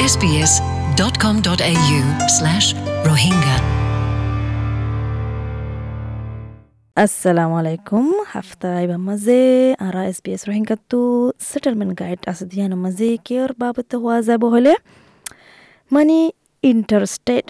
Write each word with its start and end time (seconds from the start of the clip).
sbs.com.au 0.00 1.98
slash 2.36 2.66
rohingya 3.08 3.56
assalamu 6.96 7.54
alaikum 7.60 8.04
hafta 8.32 8.70
iba 8.84 8.96
maze 8.98 9.40
ara 9.86 10.02
sbs 10.16 10.42
rohinkatu 10.48 11.00
settlement 11.48 11.92
guide 12.00 12.22
asdiana 12.32 12.76
maze 12.76 13.08
kiyor 13.18 13.50
babata 13.58 13.96
huwa 13.96 14.16
হলে 14.50 14.74
মানে 15.90 16.16
interstate 16.62 17.46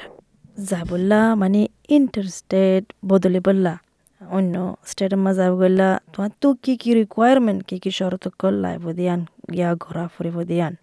যাবল্লা 0.71 1.21
মানে 1.43 1.61
interstate 1.98 2.85
বদলে 3.11 3.41
বললা 3.48 3.75
অন্য 4.21 4.55
স্টেটের 4.91 5.21
মাঝে 5.27 5.46
গেলা 5.62 5.89
তোমার 6.12 6.32
তো 6.43 6.48
কি 6.64 6.73
কি 6.82 6.91
রিকোয়ারমেন্ট 7.01 7.61
কি 7.69 7.77
কি 7.82 7.91
শরত 7.98 8.25
কল 8.41 8.55
লাইব 8.64 8.85
দিয়ান 8.98 9.21
গিয়া 9.55 9.71
ঘোরা 9.85 10.05
ফুরিব 10.14 10.37
দিয়ান 10.51 10.75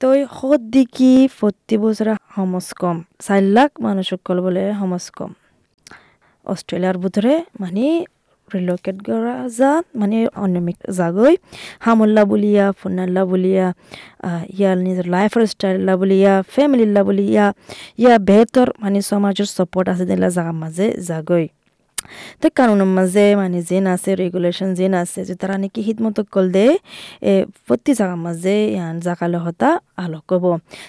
তই 0.00 0.18
সদিকি 0.38 1.12
ফটি 1.38 1.76
বজৰা 1.82 2.14
সমাজ 2.34 2.66
কম 2.80 2.96
চাৰি 3.26 3.46
লাখ 3.56 3.70
মানুহক 3.84 4.20
কল 4.26 4.38
বোলে 4.44 4.62
সমাজ 4.80 5.04
কম। 5.16 5.30
অষ্ট্ৰেলিয়াৰ 6.46 6.96
বোধৰে 7.02 7.34
মানে 7.62 7.86
ৰিলকেট 8.48 8.96
কৰা 9.06 9.34
যা 9.58 9.70
মানে 10.00 10.18
অনমিক 10.44 10.78
জাগৈ 10.98 11.34
হামুল্লা 11.84 12.22
বুলিয়া 12.30 12.64
ফুনাল্লা 12.78 13.22
বুলিয়া 13.30 13.66
ইয়াৰ 14.58 14.76
নিজৰ 14.86 15.06
লাইফৰ 15.14 15.42
ষ্টাইল্লা 15.52 15.94
বুলিয়া 16.00 16.32
ফেমিলিল্লা 16.54 17.02
বুলিয়া 17.08 17.44
ইয়াৰ 18.02 18.18
বেহতৰ 18.28 18.68
মানে 18.82 18.98
সমাজৰ 19.10 19.48
ছাপৰ্ট 19.56 19.86
আছে 19.92 20.04
তেনেহ'লে 20.08 20.30
জাগা 20.36 20.52
মাজে 20.62 20.86
জাগৈ। 21.08 21.44
তো 22.40 22.46
কানুনের 22.56 22.90
মাঝে 22.98 23.24
মানে 23.40 23.58
যেন 23.68 23.86
আছে 23.94 24.10
রেগুলেশন 24.14 24.68
যেন 24.78 24.92
আছে 25.02 25.20
যে 25.28 25.34
তারা 25.40 25.56
নাকি 25.62 25.80
হিতমতো 25.86 26.22
এ 27.22 27.34
প্রতি 27.66 27.92
জায়গার 27.98 28.20
মাঝে 28.26 28.54
ইয়ান 28.74 28.94
জাগালে 29.06 29.38
হতা 29.44 29.70
আলো 30.02 30.20
কব 30.28 30.44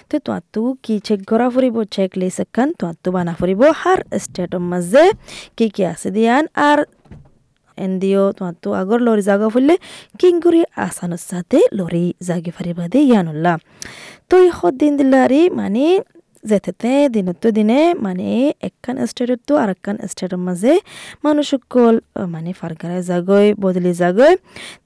তো 0.08 0.16
তো 0.52 0.60
কি 0.84 0.94
চেক 1.06 1.20
করা 1.30 1.46
ফুরিব 1.52 1.76
চেক 1.94 2.10
লিস 2.20 2.36
এখান 2.44 2.68
তো 3.02 3.08
বানা 3.14 3.32
ফুরিব 3.38 3.62
হার 3.80 4.00
স্টেটের 4.22 4.62
মাঝে 4.70 5.04
কি 5.58 5.66
কি 5.74 5.82
আছে 5.92 6.08
দিয়ান 6.16 6.44
আর 6.68 6.78
এন 7.78 7.92
দিও 8.02 8.24
তো 8.62 8.68
আগর 8.80 8.98
লরি 9.06 9.22
জাগা 9.22 9.48
ফুললে 9.54 9.74
কিংগুরি 10.20 10.60
আসানোর 10.78 11.22
সাথে 11.30 11.58
লরি 11.78 12.04
জাগি 12.28 12.50
ফারিবা 12.56 12.84
দে 12.92 13.00
ইয়ানুল্লাহ 13.02 13.56
তো 14.28 14.34
এই 14.38 14.50
দিন 14.80 14.92
দিলারি 15.00 15.42
মানে 15.52 15.84
যেতেতে 16.44 16.90
দিনতো 17.08 17.46
দিনে 17.50 17.80
মানে 18.00 18.26
একখান 18.60 18.96
স্টেটতো 19.06 19.52
আর 19.56 19.68
একখান 19.74 19.96
স্টেটের 20.10 20.40
মাঝে 20.46 20.72
মানুষ 21.24 21.46
সকল 21.46 21.94
মানে 22.26 22.50
ফারগারে 22.52 22.98
যাগৈ 23.02 23.46
বদলি 23.60 23.92
যাগৈ 23.94 24.32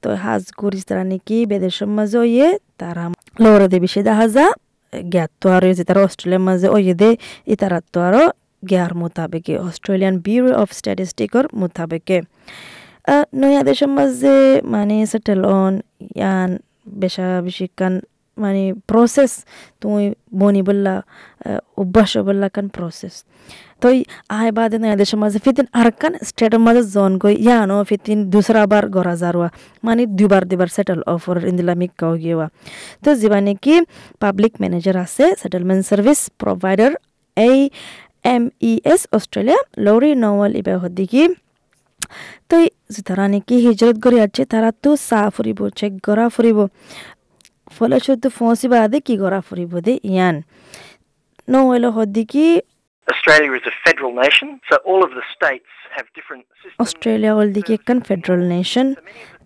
তো 0.02 0.08
হাজ 0.16 0.42
করিস 0.52 0.82
তারা 0.84 1.04
নাকি 1.04 1.38
বেদেশের 1.46 1.88
মাঝে 1.96 2.18
ইয়ে 2.26 2.48
তারা 2.78 3.04
লড়ে 3.38 3.66
দে 3.68 3.76
বেশি 3.84 4.00
দেখা 4.02 4.26
যা 4.28 4.46
জ্ঞাত 4.92 5.30
তো 5.40 5.46
আর 5.48 5.62
তারা 5.80 6.00
অস্ট্রেলিয়ার 6.02 6.44
মাঝে 6.48 6.66
ওই 6.68 6.82
দে 6.94 7.10
ই 7.46 7.54
তারা 7.54 7.78
তো 7.92 7.98
আরও 8.00 8.24
জ্ঞার 8.62 8.92
মোতাবেকে 8.94 9.54
অস্ট্রেলিয়ান 9.60 10.14
ব্যুরো 10.24 10.50
অফ 10.62 10.68
স্ট্যাটিস্টিকর 10.72 11.44
মোতাবেকে 11.52 12.18
নয়া 13.34 13.62
দেশের 13.62 13.90
মাঝে 13.90 14.34
মানে 14.64 14.96
সেটেল 15.06 15.40
অন 15.54 15.72
ইয়ান 16.14 16.50
বেশা 17.00 17.26
বেশি 17.40 17.66
কান 17.76 17.94
মানে 18.42 18.62
প্রসেস 18.90 19.32
তুমি 19.80 20.04
বনি 20.40 20.62
বললা 20.68 20.94
অভ্যাস 21.82 22.10
বললা 22.28 22.46
কান 22.54 22.66
প্রসেস 22.76 23.14
তো 23.80 23.86
আয় 24.38 24.52
বাদে 24.56 24.76
নয়া 24.82 24.96
দেশের 25.02 25.18
মাঝে 25.22 25.38
ফিতিন 25.44 25.66
আর 25.80 25.88
কান 26.00 26.12
স্টেটের 26.28 26.60
মাঝে 26.66 26.82
জন 26.94 27.12
গই 27.22 27.34
ইয়ানো 27.46 27.76
ফিতিন 27.90 28.18
দুসরা 28.32 28.62
বার 28.72 28.84
গড়া 28.96 29.14
যারোয়া। 29.22 29.48
মানে 29.86 30.02
দুবার 30.18 30.42
দুবার 30.50 30.68
সেটেল 30.76 31.00
অফার 31.14 31.36
ইন্দিলা 31.50 31.74
মিক্কাও 31.80 32.12
গিয়েওয়া। 32.22 32.46
তো 33.04 33.10
যিবা 33.20 33.38
নাকি 33.46 33.74
পাবলিক 34.22 34.52
ম্যানেজার 34.62 34.96
আছে 35.04 35.24
সেটেলমেন্ট 35.40 35.82
সার্ভিস 35.90 36.20
প্রোভাইডার 36.40 36.90
এই 37.36 37.58
এম 38.34 38.44
ই 38.70 38.72
এস 38.92 39.02
অস্ট্রেলিয়া 39.16 39.60
লরি 39.86 40.12
নওয়াল 40.24 40.52
ইবা 40.60 40.74
হদ্দিকি 40.82 41.22
তো 42.48 42.56
তারা 43.08 43.24
নাকি 43.34 43.54
হিজরত 43.66 43.96
করে 44.04 44.18
আছে, 44.26 44.42
তারা 44.52 44.70
তো 44.82 44.90
চা 45.08 45.20
ফুরিব 45.34 45.60
চেক 45.78 45.92
গড়া 46.06 46.26
ফুরিব 46.34 46.58
ফলশ্রুতি 47.76 48.28
ফসি 48.38 48.66
বাদে 48.72 48.98
কি 49.06 49.14
গড়া 49.22 49.40
ফুরিব 49.46 49.72
দে? 49.86 49.94
ইয়ান। 50.12 50.36
নহলে 51.52 51.88
হদ্দিকি 51.96 52.46
Australia 53.08 53.50
is 53.58 53.66
a 53.72 53.74
federal 53.84 54.12
nation, 54.24 54.48
so 54.68 54.74
all 54.90 55.00
of 55.06 55.10
the 55.18 55.24
states 55.34 55.72
have 55.94 56.06
different 56.16 56.44
systems. 56.60 56.78
Australia 56.84 57.32
হল 57.38 57.48
দিকে 57.56 57.72
একখান 57.78 57.98
ফেডারেল 58.08 58.42
নেশন 58.54 58.86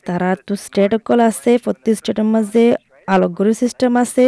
তারা 0.06 0.30
তো 0.46 0.52
স্টেট 0.64 0.92
অকল 0.98 1.18
আছে 1.30 1.50
প্রতি 1.64 1.90
স্টেটের 1.98 2.28
মাঝে 2.34 2.64
আলোকগরি 3.14 3.54
সিস্টেম 3.62 3.92
আছে 4.02 4.24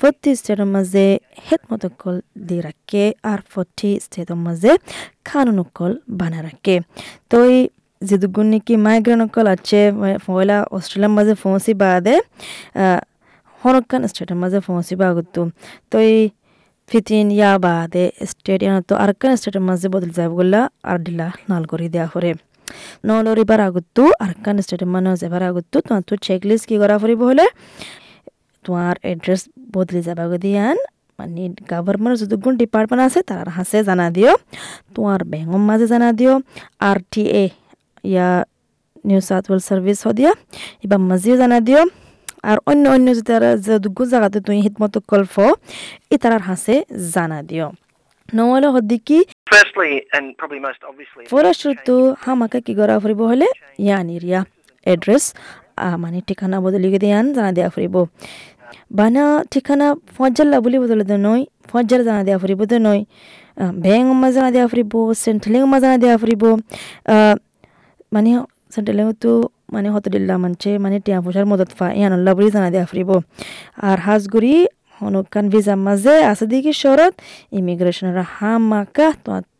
প্রতি 0.00 0.30
স্টেটের 0.38 0.68
মাঝে 0.74 1.04
হেড 1.46 1.62
মতো 1.70 1.88
কল 2.00 2.16
দিয়ে 2.48 2.62
রাখে 2.68 3.04
আর 3.30 3.38
প্রতি 3.52 3.90
স্টেটের 4.04 4.38
মাঝে 4.46 4.72
কানুন 5.28 5.58
কল 5.76 5.92
বানা 6.20 6.40
রাখে। 6.48 6.76
তো 7.30 7.36
এই 7.52 7.58
যেদুগুন 8.08 8.46
নাকি 8.52 8.74
মাইগ্রেন 8.86 9.22
কল 9.34 9.46
আছে 9.54 9.80
পয়লা 10.26 10.56
অস্ট্রেলিয়ার 10.76 11.14
মাঝে 11.16 11.34
পৌঁছি 11.42 11.72
বাদে 11.82 12.16
হনকান 13.62 14.02
স্টেটের 14.10 14.38
মাঝে 14.42 14.58
পৌঁছি 14.66 14.94
বাগুতো 15.00 15.40
তো 15.90 15.96
এই 16.08 16.18
ফিতিন 16.90 17.26
ইয়া 17.32 17.50
বাদে 17.58 18.04
স্টেডিয়াম 18.30 18.76
তো 18.88 18.94
আরকান 19.04 19.30
স্টেটের 19.38 19.64
মাঝে 19.68 19.86
বদল 19.94 20.10
যায় 20.18 20.30
বললা 20.32 20.60
আর 20.84 20.96
ডিলা 21.04 21.26
নাল 21.48 21.62
করে 21.70 21.86
দেওয়া 21.94 22.08
করে 22.14 22.30
নলরি 23.06 23.44
বার 23.50 23.60
আগুত্তু 23.68 24.02
আরকান 24.24 24.56
স্টেটের 24.64 24.88
মানে 24.94 25.10
যাবার 25.22 25.42
আগুত্তু 25.50 25.76
তোমার 25.80 26.02
তো 26.08 26.14
চেক 26.26 26.40
লিস্ট 26.48 26.64
কি 26.68 26.76
করা 26.82 26.94
ফুরিব 27.02 27.20
হলে 27.28 27.46
তোমার 28.64 28.94
এড্রেস 29.10 29.42
বদলি 29.74 30.00
যাবা 30.06 30.24
দিয়ান 30.44 30.76
মানে 31.18 31.42
গভর্নমেন্ট 31.70 32.16
যতগুণ 32.22 32.54
ডিপার্টমেন্ট 32.62 33.02
আছে 33.06 33.20
তার 33.30 33.46
হাসে 33.56 33.78
জানা 33.88 34.06
দিও 34.16 34.32
তোমার 34.94 35.20
ব্যাঙ্গর 35.30 35.62
মাঝে 35.68 35.86
জানা 35.92 36.08
দিও 36.18 36.34
আর 36.88 36.98
টি 37.12 37.22
এ 37.36 37.44
ইয়া 38.04 38.28
নিউ 39.04 39.20
সাউথ 39.28 39.44
ওয়েলস 39.48 39.64
সার্ভিস 39.70 39.98
হদিয়া 40.06 40.32
এবার 40.84 41.00
মাঝেও 41.08 41.34
জানা 41.42 41.58
দিও 41.66 41.82
আর 42.50 42.56
অন্য 42.70 42.84
অন্য 42.94 43.06
যে 43.16 43.22
তারা 43.28 43.50
দুগু 43.84 44.02
জায়গাতে 44.12 44.38
তুমি 44.46 44.58
হিতমতো 44.66 44.98
কল্প 45.10 45.34
ই 46.14 46.16
তারার 46.22 46.42
হাসে 46.48 46.74
জানা 47.14 47.38
দিও। 47.48 47.68
নহলে 48.28 48.68
probably 50.40 50.60
ফরাসুতো 51.30 51.96
হামাকা 52.24 52.58
কি 52.66 52.72
করা 52.78 52.94
ফুরিব 53.02 53.20
হলে? 53.32 53.48
ইয়ান 53.84 54.06
এরিয়া 54.16 54.40
এড্রেস 54.92 55.24
মানে 56.02 56.18
ঠিকানা 56.28 56.56
বদলি 56.64 56.88
দিয়ান 57.04 57.26
জানা 57.36 57.50
দেওয়া 57.56 57.70
ফুরিব। 57.74 57.96
বানা 58.98 59.24
ঠিকানা 59.52 59.86
ফজ্জাল্লা 60.16 60.58
বুলি 60.64 60.76
বদলে 60.82 61.04
দে 61.10 61.16
নয় 61.26 61.42
ফজ্জাল 61.70 62.00
জানা 62.08 62.22
দেওয়া 62.26 62.38
ফুরিব 62.42 62.60
দে 62.70 62.76
নয়। 62.86 63.00
ব্যাং 63.84 64.02
জানা 64.36 64.50
দেওয়া 64.54 64.68
ফুরিব 64.72 64.92
সেন্ট্রেলিং 65.24 65.62
মা 65.72 65.78
জানা 65.84 65.96
দেওয়া 66.02 66.16
ফুরিব। 66.22 66.42
মানে 68.14 68.30
সেন্ট্রেলিং 68.74 69.06
তো 69.22 69.32
মানে 69.74 69.88
হতদিল্লা 69.94 70.34
মানছে 70.42 70.70
মানে 70.84 70.96
টিয়া 71.04 71.18
পয়সার 71.24 71.46
মদত 71.50 71.70
ফা 71.78 71.86
ইয়ান 71.98 72.12
আল্লাহ 72.16 72.32
বুলি 72.36 72.48
জানা 72.56 72.68
দেওয়া 72.74 72.86
ফুরিব 72.90 73.10
আর 73.88 73.98
হাজগুড়ি, 74.06 74.56
হনুকান 74.98 75.46
ভিজা 75.52 75.74
মাঝে 75.86 76.14
আছে 76.30 76.44
দেখি 76.52 76.72
শরৎ 76.82 77.14
ইমিগ্রেশনের 77.58 78.18
হামাকা 78.36 79.06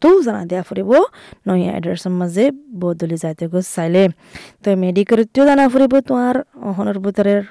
তো 0.03 0.11
জানা 0.27 0.43
দেওয়া 0.51 0.65
ফুরিব 0.69 0.91
নয়া 1.47 1.71
এড্রেসের 1.79 2.15
মাঝে 2.21 2.45
বদলি 2.83 3.17
যাইতে 3.23 3.45
গো 3.53 3.59
চাইলে। 3.75 4.03
তো 4.63 4.69
মেডিকেলটিও 4.85 5.45
জানা 5.49 5.65
ফুরিব 5.73 5.93
তোমার 6.09 6.35
হনের 6.77 6.99
ভিতরের 7.05 7.43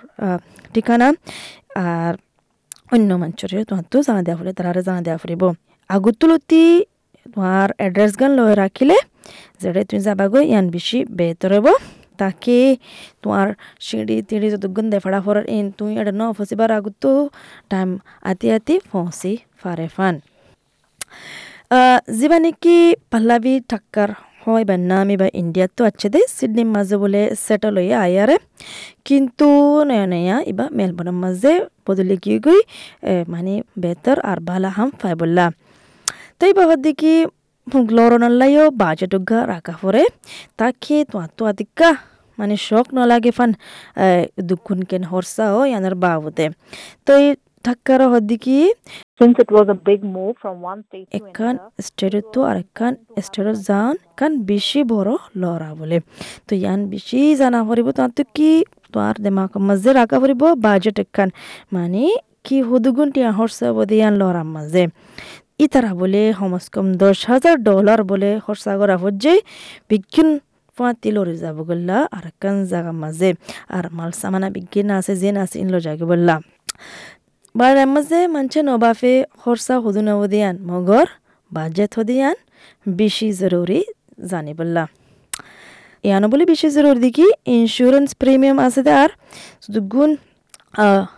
ঠিকানা। 0.74 1.08
আর 1.86 2.14
অন্য 2.96 3.10
মঞ্চরে 3.22 3.58
তোমার 3.70 3.86
তো 3.92 3.98
জানা 4.08 4.22
দেওয়া 4.26 4.38
ফুরিব 4.40 4.54
তারা 4.60 4.82
জানা 4.88 5.02
দেওয়া 5.06 5.20
ফুরিব 5.24 5.42
আগুতুলতি 5.90 6.64
তোমার 7.34 7.68
এড্রেস 7.86 8.14
গান 8.20 8.32
লয়ে 8.38 8.56
রাখিলে 8.64 8.98
যেটা 9.62 9.82
তুমি 9.90 10.02
যাবাগো, 10.08 10.40
ইয়ান 10.52 10.66
বেশি 10.76 10.98
বেহতর 11.18 11.52
হব। 11.58 11.68
তাকে 12.22 12.60
তোমার 13.22 13.48
সিঁড়ি 13.80 14.16
তিড়ি 14.30 14.48
যতক্ষণ 14.54 14.86
দেফাড়া 14.94 15.20
ফরার 15.26 15.46
ইন 15.56 15.66
তুই 15.78 15.92
এটা 16.02 16.14
ন 16.14 16.24
ফসিবার 16.38 16.70
আগতো 16.78 17.12
টাইম 17.72 17.90
আতি 18.30 18.48
আতি 18.56 18.76
ফসি 18.90 19.34
ফারে 19.62 19.88
ফান 19.96 20.16
যিবা 22.12 22.38
নাকি 22.40 22.78
পাল্লাবি 23.12 23.54
ঠাক্কার 23.70 24.10
হয় 24.44 24.64
বা 24.70 24.76
নামি 24.84 25.16
বা 25.22 25.28
ইন্ডিয়াত 25.42 25.72
তো 25.78 25.82
আছে 25.90 26.08
দে 26.14 26.22
সিডনি 26.36 26.64
মাঝে 26.76 26.96
বলে 27.04 27.22
সেটেল 27.46 27.74
হয়ে 27.80 27.96
আয়ারে 28.04 28.38
কিন্তু 29.08 29.48
নয়া 29.90 30.06
নয়া 30.14 30.36
ইবা 30.52 30.66
মেলবোর্নের 30.78 31.18
মাঝে 31.24 31.54
বদলে 31.88 32.16
গিয়ে 32.24 32.38
গই 32.46 32.62
মানে 33.34 33.54
বেতর 33.82 34.18
আর 34.30 34.38
বালা 34.48 34.70
হাম 34.78 34.90
ফাই 35.02 35.14
বললা 35.22 35.46
তো 36.38 36.44
এই 36.50 36.54
বাবার 36.60 36.80
দেখি 36.84 37.14
লরনাল্লাইও 37.98 38.66
বাজেটুগা 38.82 39.40
রাখা 39.48 39.76
পরে 39.82 40.04
তাকে 40.58 40.98
তো 41.12 41.16
আতো 41.18 41.42
আদিকা 41.46 41.90
মানে 42.38 42.56
শখ 42.68 42.86
নলাগে 42.94 43.32
ফান 43.32 43.52
দুকুন 44.50 44.80
কেন 44.90 45.04
হরসা 45.04 45.46
ও 45.58 45.60
ইয়ানার 45.64 45.96
বাবুতে 46.04 46.46
তো 47.06 47.12
এই 47.20 47.28
ঠাক্কার 47.66 48.02
হদ্দিকি 48.14 48.58
Since 49.20 49.38
it 49.40 49.50
was 49.52 49.68
a 49.68 49.78
big 49.82 50.02
move 50.10 50.34
from 50.44 50.56
one 50.64 50.80
state 50.84 51.08
to 51.12 51.18
স্টেটত 51.88 52.26
তো 52.34 52.40
আর 52.50 52.56
একখান 52.64 52.94
স্টেটত 53.18 53.58
যান 53.70 53.96
কান 54.20 54.32
বেশি 54.52 54.80
বড় 54.94 55.12
লরা 55.36 55.72
বলে 55.80 55.98
তো 56.48 56.54
ইয়ান 56.56 56.80
বেশি 56.94 57.20
জানা 57.40 57.60
পড়িব 57.68 57.88
তো 57.90 58.02
তো 58.18 58.24
কি 58.36 58.52
তোমার 58.84 59.16
দেমাক 59.24 59.52
মাঝে 59.68 59.92
রাখা 60.00 60.18
পড়িব 60.22 60.44
বাজেট 60.66 60.98
একখান 61.04 61.30
মানে 61.74 62.04
কি 62.46 62.58
হুদুগুন 62.62 63.08
টিয়া 63.14 63.32
হর্ষা 63.32 63.68
বদিয়ান 63.78 64.14
লরাম 64.22 64.48
মাঝে 64.56 64.84
ইতারা 65.64 65.92
বলে 66.02 66.22
সমাজ 66.40 66.66
কম 66.74 66.88
দশ 67.04 67.20
হাজার 67.32 67.56
ডলার 67.68 68.00
বলে, 68.12 68.30
খরচা 68.46 68.74
করা 68.80 68.96
হচ্ছে 69.04 69.34
বিজ্ঞান 69.90 70.30
ফাঁতি 70.78 71.10
লড়ে 71.16 71.36
যাব 71.44 71.58
গল্লা, 71.70 71.98
আর 72.18 72.26
কান 72.42 72.56
জাগা 72.72 72.94
মাঝে, 73.04 73.30
আর 73.78 73.86
মাল 73.98 74.12
সামানা 74.22 74.48
বিজ্ঞান 74.56 74.90
আছে, 74.98 75.14
জেন 75.22 75.36
আছে, 75.44 75.58
ইনলো 75.64 75.80
জাগে 75.86 76.06
বললা। 76.12 76.36
বার 77.60 77.76
মাঝে 77.96 78.20
মানছে 78.36 78.60
নবাফে, 78.70 79.14
খরচা 79.42 79.76
হুদু 79.84 80.02
নবদিয়ান 80.08 80.56
মগর, 80.70 81.08
বাজেট 81.52 81.92
হদিয়ান 81.98 82.38
বেশি 83.00 83.28
জরুরি 83.40 83.80
জানি 84.32 84.52
বললা। 84.60 84.84
ইয়ানো 86.08 86.28
বলে, 86.32 86.44
বেশি 86.52 86.68
জরুরি 86.76 87.00
দেখি 87.06 87.28
ইন্স্যুরেন্স 87.58 88.10
প্রিমিয়াম 88.22 88.58
আছে 88.66 88.82
আর 89.04 89.12
দুগুণ 89.74 90.12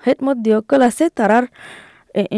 হেড 0.05 0.19
মধ্যে 0.27 0.51
অকল 0.59 0.81
আছে, 0.89 1.05
তারার 1.17 1.45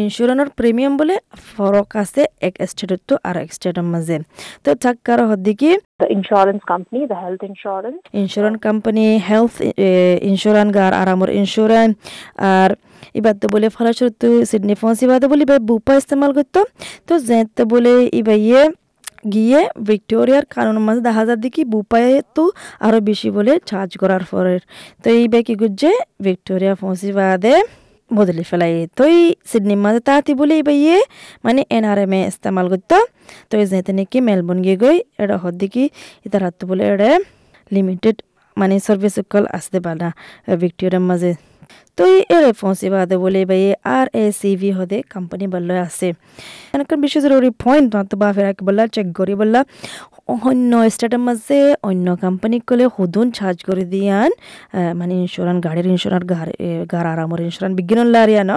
ইন্স্যুরেন্সর 0.02 0.48
প্রিমিয়াম 0.58 0.92
বলে 1.00 1.14
ফরক 1.54 1.88
আছে 2.02 2.22
এক 2.48 2.54
স্টেটত 2.70 3.00
তো 3.08 3.14
আর 3.28 3.36
এক 3.42 3.50
স্টেটের 3.56 3.86
মাঝে। 3.92 4.16
তো 4.64 4.70
থাকার 4.84 5.20
হদ্দিকি 5.30 5.70
insurance 6.18 6.62
company, 6.72 7.00
the 7.12 7.18
health 7.24 7.42
insurance, 7.50 8.00
insurance 8.20 8.56
company 8.66 9.04
health 9.28 9.54
insurance 10.30 10.70
গার 10.78 10.92
আর 11.00 11.08
আমার 11.14 11.30
ইন্স্যুরেন্স 11.40 11.92
আর 12.54 12.70
এবার 13.18 13.34
তো 13.42 13.46
বলে 13.54 13.66
ফলাস্বরূপ 13.76 14.14
সিডনি 14.50 14.74
ফোনস 14.80 14.98
এবার 15.04 15.18
বলে 15.32 15.42
এবার 15.48 15.60
বুপা 15.68 15.92
ইস্তেমাল 16.00 16.30
করতো। 16.38 16.60
তো 17.08 17.14
যেতে 17.28 17.62
বলে 17.72 17.92
এবার 18.20 18.38
ইয়ে 18.48 18.62
গিয়ে 19.34 19.60
ভিক্টোরিয়ার 19.88 20.44
কারণ 20.54 20.74
মাঝে 20.86 21.02
দেখা 21.08 21.22
যায় 21.28 21.38
দেখি 21.44 21.62
বুপায়ে 21.74 22.12
তো 22.36 22.44
আরও 22.86 22.98
বেশি 23.08 23.28
বলে 23.36 23.52
চার্জ 23.70 23.90
করার 24.02 24.22
পরের। 24.32 24.60
তো 25.02 25.08
এইবার 25.20 25.42
কি 25.48 25.54
করছে? 25.62 25.90
ভিক্টোরিয়া 26.26 26.74
ফোনসি 26.80 27.10
বাদে 27.18 27.54
বদলে 28.10 28.42
ফেলাই 28.50 28.72
তই 28.98 29.16
সিডনি 29.50 29.74
মাঝে 29.76 30.00
তাহাতি 30.08 30.32
বলে 30.40 30.54
এবার 30.60 30.76
ইয়ে 30.76 30.98
মানে 31.44 31.60
এনআরএম 31.76 32.12
এ 32.12 32.20
ইস্তেমাল 32.30 32.66
করত 32.72 32.92
তো 33.48 33.54
যেতে 33.62 33.92
নাকি 33.98 34.18
মেলবোর্ন 34.20 34.60
গিয়ে 34.64 34.76
গই 34.82 34.96
এটা 35.22 35.36
হদ 35.42 35.54
দেখি 35.62 35.84
ইতার 36.26 36.42
হাত 36.46 36.58
বলে 36.70 36.84
এটা 36.92 37.10
লিমিটেড 37.70 38.16
মানে 38.56 38.74
সার্ভিস 38.86 39.14
কল 39.32 39.44
আসতে 39.56 39.78
পারা 39.86 40.08
ভিক্টোরিয়ার 40.54 41.04
মাঝে 41.10 41.30
তো 41.96 42.02
এর 42.36 42.44
ফোনসি 42.60 42.88
বাদে 42.94 43.16
বলে 43.24 43.40
ভাই 43.50 43.64
আর 43.96 44.06
এ 44.22 44.24
সি 44.38 44.50
ভি 44.60 44.70
হদে 44.78 44.98
কোম্পানি 45.14 45.44
বললে 45.54 45.74
আছে। 45.86 46.08
এনেকার 46.74 46.98
বিশেষ 47.04 47.22
জরুরি 47.24 47.50
পয়েন্ট 47.64 47.86
তো 48.10 48.14
বা 48.22 48.28
ফেরা 48.36 48.50
বললা 48.68 48.82
চেক 48.94 49.06
করি 49.18 49.34
বললা, 49.40 49.60
অন্য 50.48 50.72
স্টেটের 50.94 51.22
মাঝে 51.26 51.58
অন্য 51.88 52.06
কোম্পানি 52.24 52.56
কলে 52.68 52.84
হুদুন 52.96 53.26
চার্জ 53.38 53.58
করে 53.68 53.84
দিয়ান 53.94 54.30
মানে 54.98 55.12
ইন্স্যুরেন্স 55.22 55.58
গাড়ির 55.66 55.86
ইন্স্যুরেন্স 55.92 56.24
গাড় 56.92 57.06
আরামর 57.14 57.40
ইন্স্যুরেন্স 57.46 57.74
বিজ্ঞান 57.78 58.08
লারিয়া 58.14 58.42
ন? 58.50 58.52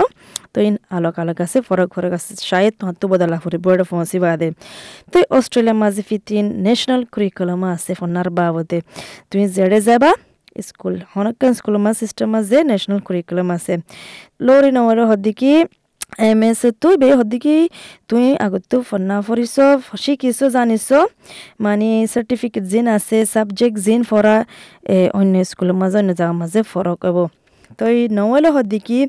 তো 0.54 0.58
ইন 0.68 0.76
আলোক 0.98 1.16
আলোক 1.22 1.38
আছে, 1.46 1.58
ফরক 1.68 1.90
ফরক 1.96 2.14
আছে, 2.18 2.32
শায়দ 2.50 2.74
তো 3.02 3.06
বদলা 3.12 3.38
ফুরি, 3.44 3.58
বড় 3.66 3.82
ফোনসি 3.90 4.18
বাদে। 4.24 4.48
তো 5.12 5.18
অস্ট্রেলিয়ার 5.38 5.78
মাঝে 5.84 6.02
ফিটিন 6.10 6.46
ন্যাশনাল 6.66 7.02
কুরিকুলাম 7.14 7.62
আছে, 7.74 7.92
ফোনার 8.00 8.28
বাবদে। 8.38 8.78
তুমি 9.30 9.46
জেডে 9.56 9.80
যাবা 9.88 10.12
স্কুল 10.68 10.94
হনকান 11.14 11.52
স্কুল 11.60 11.76
মা 11.86 11.92
সিস্টেম 12.02 12.30
আছে 12.40 12.58
ন্যাশনাল 12.70 13.00
কুরিকুলাম 13.08 13.48
আছে। 13.58 13.74
লরি 14.46 14.72
নওয়ার 14.78 14.98
হদ্দিকি 15.12 15.54
এম 16.30 16.42
এস 16.50 16.62
তুই 16.82 16.96
বে 17.02 17.10
হদ্দিকি 17.20 17.56
তুই 18.10 18.26
আগত 18.46 18.72
ফন্না 18.90 19.18
ফরিস 19.28 19.56
শিকিছ 20.04 20.40
জানিছ। 20.56 20.88
মানে 21.66 21.90
সার্টিফিকেট 22.14 22.64
জিন 22.72 22.86
আছে 22.98 23.18
সাবজেক্ট 23.36 23.78
জিন 23.86 24.02
ফরা 24.10 24.36
অন্য 25.20 25.34
স্কুলের 25.50 25.78
মাঝে 25.82 25.98
অন্য 26.02 26.12
জায়গার 26.20 26.38
মাঝে 26.42 26.60
ফরক 26.72 27.00
হব। 27.08 27.18
তই 27.80 27.96
নওয়ালে 28.18 28.50
হদ্দিকি 28.58 29.00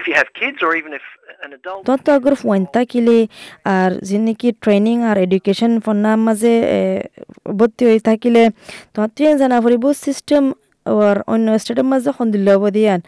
If 0.00 0.04
you 0.08 0.14
have 0.20 0.30
kids 0.40 0.58
or 0.66 0.72
even 0.80 0.92
if 0.98 1.06
an 1.44 1.50
adult 1.58 1.82
তত 1.88 2.06
আগর 2.16 2.34
ফুয়েন্তা 2.42 2.80
কিলে 2.90 3.18
আর 3.76 3.90
যে 4.08 4.18
নাকি 4.26 4.48
ট্রেনিং 4.64 4.96
আর 5.08 5.16
এডুকেশন 5.26 5.72
ফন্নার 5.84 6.18
মাঝে 6.26 6.54
ভর্তি 7.58 7.82
হয়ে 7.88 8.00
থাকিলে 8.08 8.42
তত 8.94 9.18
জানা 9.40 9.56
ফুরিব 9.62 9.84
সিস্টেম 10.06 10.42
আর 11.02 11.18
অন্য 11.26 11.46
স্টেটের 11.58 11.86
মাঝে 11.92 12.10
সন্দিল্য 12.18 12.48
হব 12.54 12.64
দিয়ান 12.76 13.00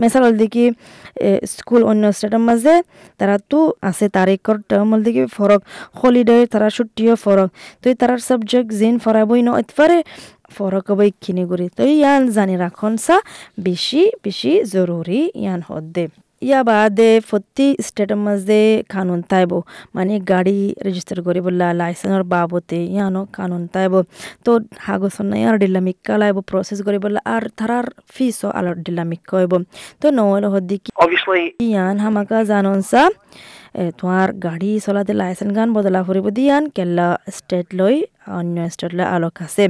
মেসাল 0.00 0.24
দেখি 0.40 0.66
স্কুল 1.52 1.82
অন্য 1.90 2.04
স্টেটের 2.12 2.42
মাঝে 2.48 2.74
তারা 3.20 3.36
তো 3.50 3.58
আছে 3.82 4.06
তারিখর 4.10 4.56
টার্ম 4.68 4.90
দেখি 5.06 5.22
ফরক 5.36 5.60
হলিডে 5.94 6.38
তারা 6.52 6.68
ছুটিও 6.76 7.14
ফরক 7.24 7.48
তো 7.80 7.86
তারার 8.00 8.20
সাবজেক্ট 8.28 8.68
জিন 8.80 8.94
ফরাবই 9.04 9.40
ন 9.46 9.48
এতবারে 9.60 9.98
ফরক 10.56 10.84
হব 10.90 11.00
এইখিনি 11.02 11.44
করি 11.50 11.66
তো 11.76 11.82
ইয়ান 11.92 12.22
জানি 12.36 12.54
রাখন 12.56 12.92
সা 12.98 13.16
বেশি 13.66 14.02
বেশি 14.24 14.52
জরুরি 14.74 15.20
ইয়ান 15.36 15.60
হদ্দে 15.68 16.04
ইয়া 16.42 16.60
বাদে 16.68 17.10
প্রতি 17.28 17.66
স্টেটের 17.86 18.20
মাঝে 18.26 18.60
কানুন 18.92 19.20
তাইব 19.30 19.52
মানে 19.96 20.14
গাড়ি 20.30 20.58
রেজিস্টার 20.86 21.18
করে 21.26 21.40
বললা 21.46 21.66
লাইসেন্সর 21.80 22.24
বাবতে 22.32 22.78
ইয়ানো 22.88 23.22
কানুন 23.36 23.62
তাইব 23.74 23.94
তো 24.44 24.52
হাগসন 24.86 25.26
নাই 25.30 25.42
আর 25.48 25.54
ডিলামিক্কা 25.62 26.14
লাইব 26.22 26.36
প্রসেস 26.50 26.78
করে 26.86 26.98
বললা 27.04 27.20
আর 27.34 27.42
তারার 27.58 27.86
ফিসও 28.14 28.48
আলো 28.58 28.72
ডিলামিক্কা 28.78 29.32
হইব 29.38 29.52
তো 30.00 30.06
নহল 30.18 30.44
হদ্দি 30.54 30.76
কি 30.82 30.90
ইয়ান 31.64 31.96
হামাকা 32.04 32.38
জানন 32.50 32.78
সা 32.90 33.02
তোমার 33.98 34.28
গাড়ি 34.44 34.70
চলাতে 34.84 35.12
লাইসেন্স 35.14 35.52
গান 35.56 35.68
বদলা 35.76 36.00
ফুরিব 36.06 36.26
দিয়ান 36.38 36.62
কেল্লা 36.76 37.08
স্টেট 37.36 37.66
লই 37.78 37.96
অন্য 38.32 38.56
স্টেট 38.74 38.92
লই 38.98 39.06
আলোক 39.14 39.36
আছে 39.44 39.64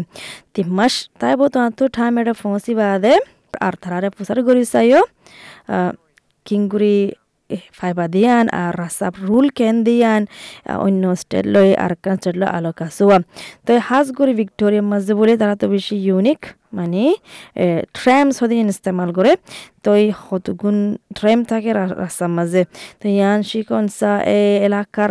তিমাস 0.54 0.94
তাইব 1.20 1.40
তোমার 1.54 1.72
তো 1.78 1.84
ঠাইম 1.96 2.14
এটা 2.20 2.34
ফসি 2.40 2.72
বাদে 2.80 3.14
আর 3.60 3.74
তারারে 3.82 4.08
প্রচার 4.16 4.38
করি 4.46 4.62
চাইও 4.72 5.02
কিংগুৰি 6.48 6.96
ফাইবা 7.78 8.06
দিয়ান, 8.14 8.44
আর 8.60 8.72
রাসাব 8.78 9.14
রুল 9.28 9.46
কেন 9.58 9.76
দিয়ান 9.84 10.22
অন্য 10.78 11.02
স্টেট 11.22 11.46
লয় 11.54 11.72
আর 11.84 11.92
কান 12.02 12.16
স্টেট 12.20 12.36
লয় 12.40 12.52
আলোকা 12.58 12.86
চোৱা 12.98 13.18
তো 13.66 13.70
হাজগুড়ি 13.88 14.32
ভিক্টোরিয়া 14.40 14.84
মাঝে 14.92 15.12
বলে 15.20 15.34
তারা 15.36 15.54
তো 15.60 15.66
বেশি 15.68 15.94
ইউনিক 16.06 16.40
মানে 16.72 17.02
ট্রেম 17.98 18.26
সদিন 18.38 18.66
ইস্তেমাল 18.74 19.08
করে 19.18 19.32
তো 19.84 19.90
এই 20.02 20.08
হতগুণ 20.24 20.76
ট্রেম 21.18 21.38
থাকে 21.50 21.70
রাস্তার 22.02 22.30
মাঝে 22.38 22.62
তো 23.00 23.06
ইয়ান 23.16 23.38
শিকনসা 23.50 24.12
এ, 24.36 24.40
এলাকার 24.66 25.10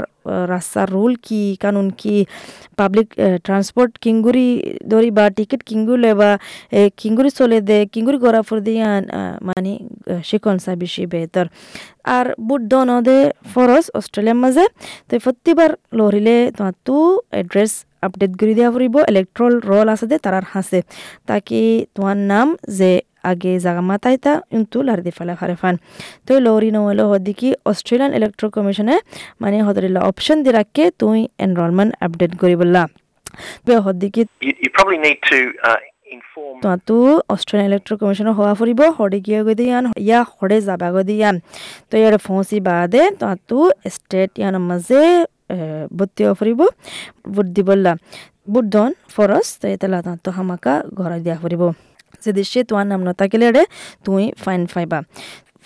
রাস্তার 0.54 0.88
রুল 0.96 1.14
কি, 1.28 1.42
কানুন 1.64 1.88
কি? 2.02 2.16
পাবলিক 2.80 3.08
ট্রান্সপোর্ট 3.46 3.92
কিঙ্গুরি 4.04 4.48
ধরি 4.92 5.10
বা 5.18 5.26
টিকিট 5.38 5.62
কিঙ্গুলে 5.70 6.12
বা 6.22 6.30
কিঙ্গুরি 7.02 7.32
চলে 7.40 7.60
দে, 7.70 7.78
কিঙ্গুরি 7.94 8.18
গড়া 8.26 8.42
ফুর 8.48 8.60
দিয়ান 8.68 9.02
মানে 9.48 9.72
শিকনসা 10.30 10.72
বেশি 10.84 11.04
বেহতর 11.12 11.46
আর 12.16 12.26
বুট 12.48 12.62
দন 12.72 12.90
ফরস 13.54 13.86
অস্ট্রেলিয়ার 14.00 14.40
মাঝে, 14.44 14.66
তো 15.08 15.14
প্রতিবার 15.26 15.72
লরিলে 16.00 16.38
তোমার 16.58 16.76
তু 16.88 16.98
এড্রেস 17.42 17.74
আপডেট 18.08 18.32
করে 18.40 18.54
দেওয়া 18.58 18.72
ফুরিব 18.74 18.96
ইলেকট্রল 19.12 19.54
রোল 19.70 19.88
আছে 19.94 20.06
দে 20.12 20.18
তারার 20.26 20.46
হাসে 20.54 20.80
তাকে 21.30 21.60
তোমার 21.96 22.18
নাম 22.32 22.48
যে 22.80 22.92
আগে 23.32 23.52
জাগা 23.66 23.84
মাতাইতা 23.90 24.34
কিন্তু 24.52 24.78
লার 24.88 25.00
দি 25.06 25.12
ফেলা 25.18 25.34
ফারে 25.40 25.56
ফান। 25.62 25.76
তো 26.26 26.32
লরি 26.46 26.70
নহলে 26.76 27.04
হদিকি 27.12 27.50
অস্ট্রেলিয়ান 27.72 28.12
ইলেকট্রো 28.18 28.48
কমিশনে 28.56 28.96
মানে 29.42 29.58
হদরিলা 29.68 30.02
অপশন 30.10 30.38
দি 30.46 30.50
রাখকে 30.58 30.84
তুই 31.02 31.20
এনরোলমেন্ট 31.46 31.92
আপডেট 32.06 32.32
করিবলা 32.42 32.84
বে 33.66 33.74
হদিকি 33.86 34.22
need 35.06 35.20
to 35.30 35.38
uh, 35.70 35.80
inform 36.16 36.56
তো 36.90 36.98
অস্ট্রেলিয়ান 37.34 37.68
ইলেকট্রো 37.72 37.96
কমিশনৰ 38.02 38.34
হোৱা 38.38 38.54
ফুৰিব 38.60 38.80
হৰে 38.98 39.20
গিয়া 39.28 39.42
গৈ 39.46 39.56
দিয়ান 39.60 39.84
ইয়া 40.08 40.20
হৰে 40.36 40.58
যাবা 40.68 40.88
গৈ 40.96 41.04
দিয়ান। 41.10 41.36
তো 41.90 41.94
ইয়াৰ 42.02 42.16
ফৌচি 42.28 42.58
বাদে 42.68 43.04
তো 43.50 43.60
ষ্টেট 43.96 44.32
ইয়াৰ 44.40 44.56
মাজে 44.70 45.04
হ'ব 45.50 46.02
ফুৰিব 46.40 46.62
ভোট 47.28 47.48
দিবলা 47.56 47.94
বুট 48.50 48.66
দন 48.66 48.92
ফৰচ 49.16 49.48
তো 49.62 49.66
এতেলা 49.68 50.00
তো 50.24 50.30
হামাকা 50.32 50.74
ঘৰাই 50.98 51.20
দিয়া 51.26 51.38
ফুৰিব 51.44 51.64
যদি 52.24 52.42
সে 52.44 52.60
তোমাৰ 52.70 52.86
নাম 52.88 53.02
নথাকিলে 53.08 53.48
রে 53.52 53.64
তুই 54.06 54.24
ফাইন 54.44 54.62
ফাইবা 54.66 55.00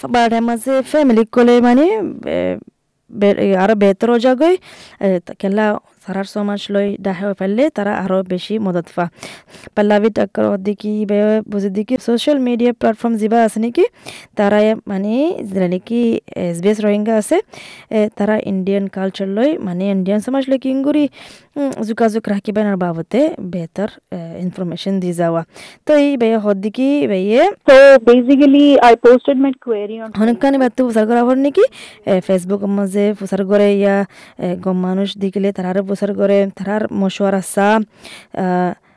বাৰে 0.10 0.40
মাজে 0.42 0.74
ফেমিলিক 0.92 1.28
কলে 1.32 1.56
মানে 1.62 1.86
আৰু 3.58 3.74
বেতর 3.76 4.10
জাগই 4.20 4.56
কেলা 5.40 5.66
সারার 6.02 6.28
সমাজ 6.36 6.62
লই 6.74 6.88
ডাহে 7.06 7.26
ফেললে 7.40 7.64
তারা 7.78 7.94
আরও 8.04 8.20
বেশি 8.34 8.54
মদত 8.58 8.88
পা 8.96 9.06
পাল্লাবি 9.76 10.10
টাক্কর 10.10 10.46
দিকি 10.58 10.92
বুঝি 11.52 11.70
দিকি 11.70 11.96
সোশ্যাল 12.08 12.38
মিডিয়া 12.48 12.72
প্ল্যাটফর্ম 12.82 13.14
যা 13.22 13.40
আছে 13.48 13.60
নাকি 13.64 13.86
তারা 14.36 14.60
মানে 14.88 15.14
নাকি 15.68 16.02
এস 16.42 16.58
বি 16.64 16.70
এস 16.70 16.78
রোহিঙ্গা 16.86 17.14
আছে 17.22 17.38
তারা 18.16 18.36
ইন্ডিয়ান 18.52 18.86
কালচার 18.88 19.30
লই 19.38 19.50
মানে 19.60 19.84
ইন্ডিয়ান 19.96 20.20
সমাজ 20.26 20.44
লই 20.50 20.60
কিংগুরি 20.66 21.06
যোগাযোগ 21.90 22.24
রাখিবেনার 22.34 22.78
বাবতে 22.78 23.20
বেহতর 23.52 23.90
ইনফরমেশন 24.46 24.94
দি 25.00 25.12
যাওয়া 25.14 25.42
তো 25.88 25.92
এই 26.04 26.12
বে 26.18 26.28
হদ্দিকি 26.46 26.90
বেয়ে 27.08 27.42
So 27.68 28.00
basically, 28.02 28.68
I 28.82 28.94
posted 28.98 29.38
my 29.38 29.52
query 29.56 29.98
on 30.04 30.10
হনকানি 30.20 30.58
বাত্তু 30.64 30.82
প্রচার 30.88 31.06
করা 31.10 31.22
নাকি 31.38 31.66
ফেসবুক 32.28 32.62
মাঝে 32.78 33.06
প্রচার 33.20 33.42
করে 33.50 33.68
ইয়া 33.76 33.96
গম 34.64 34.78
মানুষ 34.88 35.10
দিকিলে 35.22 35.50
তারারে 35.58 35.82
প্রচার 35.92 36.12
করে 36.20 36.38
তারার 36.58 36.84
মশওয়ার 37.02 37.36
আসা 37.42 37.68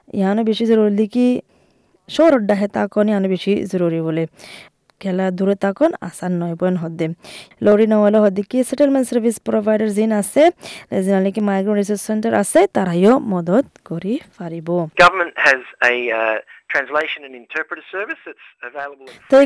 ইয়ানো 0.08 0.42
বেশি 0.50 0.64
জরুরি 0.70 0.92
দেখি 1.02 1.28
শহর 2.08 2.32
ডাহে 2.48 2.68
তাকন 2.76 3.06
বেশি 3.26 3.52
জরুরি 3.72 4.00
বলে 4.06 4.24
খেলা 5.00 5.26
দূরে 5.30 5.54
তাকন 5.64 5.90
আসান 6.08 6.32
নয় 6.40 6.54
বয়ন 6.60 6.76
হদ্দে 6.82 7.06
লরি 7.64 7.86
নওয়ালা 7.92 8.18
হদ্দে 8.24 8.42
কি 8.50 8.58
সেটেলমেন্ট 8.70 9.06
সার্ভিস 9.10 9.36
প্রোভাইডার 9.48 9.88
যিন 9.98 10.10
আছে 10.20 10.42
যেনালে 11.04 11.30
কি 11.34 11.40
মাইগ্রেন্ট 11.48 11.78
রিসার্চ 11.80 12.02
সেন্টার 12.08 12.32
আছে 12.42 12.60
তারাইও 12.74 13.14
মদত 13.32 13.66
করি 13.88 14.14
পারিব 14.38 14.68
গভর্নমেন্ট 15.00 15.34
হ্যাজ 15.44 15.60
a 15.82 15.94
at 16.74 16.86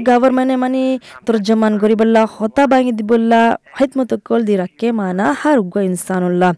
গভর্নমেন্টে 0.09 0.57
মানে 0.57 0.83
তর্জমান 1.27 1.73
করিবল্লা 1.83 2.23
হতা 2.37 2.65
বাঙি 2.67 2.93
দিবল্লা 2.93 3.41
হেত 3.79 3.91
মতো 3.99 4.15
কল 4.29 4.41
দি 4.49 4.55
রাখে 4.57 4.89
মানা 4.93 5.27
হার 5.41 5.57
উগ্র 5.59 5.77
ইনসানুল্লাহ 5.91 6.53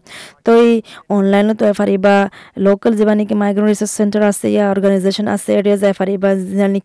তো 0.45 0.51
এই 0.63 0.71
অনলাইনে 1.09 1.53
তো 1.59 1.63
ফারিবা 1.79 2.15
লোকাল 2.57 2.91
যে 2.99 3.03
মানে 3.05 3.23
কি 3.29 3.35
মাইগ্রেন্ট 3.41 3.69
রিসার্চ 3.71 4.15
আছে 4.31 4.47
ইয়া 4.55 4.65
অর্গানাইজেশন 4.73 5.25
আছে 5.35 5.49
এরিয়া 5.59 5.77
যায় 5.77 5.93
ফারিবা 5.99 6.29
জানি 6.51 6.81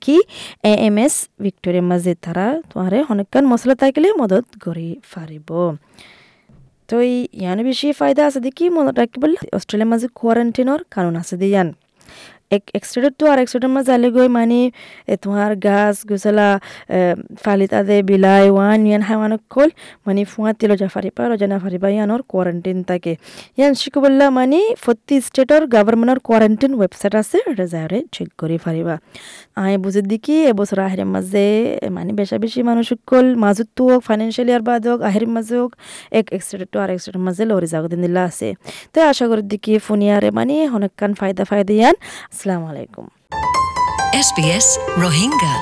এ 0.64 0.73
এম 0.88 0.97
এস 1.05 1.14
ভিক্টোরিয়া 1.45 1.85
মাঝে 1.90 2.12
তারা 2.25 2.47
তোমারে 2.71 2.99
অনেকক্ষণ 3.12 3.45
মশলা 3.52 3.75
থাকলে 3.83 4.09
মদত 4.21 4.47
করি 4.64 4.88
ফারিব 5.12 5.49
তো 6.88 6.97
এই 7.00 7.14
ইয়ানো 7.35 7.62
বেশি 7.62 7.87
ফায়দা 7.93 8.23
আছে 8.28 8.40
দেখি 8.40 8.64
মনত 8.69 8.95
রাখি 8.99 9.19
বললে 9.25 9.38
অস্ট্রেলিয়ার 9.59 10.11
কোয়ারেন্টাইনের 10.21 10.81
কারণ 10.90 11.12
আছে 11.23 11.35
দিয়ে 11.37 11.52
ইয়ান 11.52 11.69
এক 12.50 12.65
এক্সটেডের 12.79 13.12
তো 13.21 13.25
আর 13.33 13.38
এক্সটেডের 13.43 13.73
মাঝে 13.76 13.91
আলে 13.97 14.09
গই 14.17 14.29
মানে 14.38 14.61
এ 15.12 15.15
তোমার 15.23 15.53
গাছ 15.67 15.97
গুছলা 16.11 16.49
ফালিত 17.45 17.73
আদে 17.79 17.97
বিলাই, 18.11 18.45
ওয়ান, 18.57 18.81
ইয়ান 18.88 19.03
হাওয়ানক 19.09 19.43
কল 19.55 19.71
মানে 20.07 20.23
ফুয়া 20.33 20.50
তিল 20.59 20.71
জাফারিবা 20.83 21.23
রজা 21.33 21.59
ফারিবা 21.65 21.88
ইয়ানোর 21.97 22.23
কোয়ারেন্টাইন 22.31 22.79
থাকে। 22.91 23.12
ইয়ান 23.59 23.73
শিকু 23.81 23.99
বললা 24.05 24.26
মানে 24.38 24.61
প্রতি 24.85 25.17
স্টেটর 25.26 25.62
গভর্নমেন্টর 25.75 26.19
কোয়ারেন্টাইন 26.29 26.73
ওয়েবসাইট 26.79 27.15
আছে, 27.23 27.37
এটা 27.50 27.67
যারে 27.75 27.99
চেক 28.15 28.29
করে 28.41 28.57
ফারিবা 28.65 28.95
আই 29.62 29.73
বুঝে 29.85 30.03
দেখি 30.12 30.37
এবছর 30.50 30.79
আহেরের 30.87 31.09
মাঝে 31.15 31.45
মানে 31.97 32.11
বেশা 32.21 32.37
বেশি 32.45 32.61
মানুষ 32.71 32.87
কল 33.11 33.26
মাজুত 33.45 33.69
তো 33.76 33.83
হোক 33.93 34.03
ফাইন্যান্সিয়াল 34.09 34.49
ইয়ার 34.50 34.62
বাদ 34.69 34.83
হোক 34.91 35.00
আহেরের 35.09 35.31
মাঝে 35.37 35.55
হোক 35.61 35.73
এক 36.19 36.26
এক্সটেড 36.37 36.69
তো 36.73 36.76
আর 36.85 36.91
এক্সটেডের 36.95 37.23
মাঝে 37.26 37.43
লরি 37.50 37.69
জাগো 37.73 37.88
দিন 37.93 38.00
দিলা 38.05 38.23
আছে। 38.31 38.49
তো 38.93 38.99
আশা 39.11 39.25
করি 39.31 39.43
দেখি 39.53 39.73
ফোনিয়ারে 39.87 40.29
মানে 40.38 40.55
অনেকক্ষণ 40.76 41.12
ফায়দা 41.21 41.45
ফায়দা 41.50 41.73
ইয়ান 41.81 41.97
আসসালামু 42.36 42.66
আলাইকুম 42.72 43.06
SBS 44.28 44.68
Rohingya. 45.04 45.56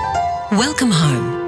Welcome 0.61 0.93
home. 1.01 1.42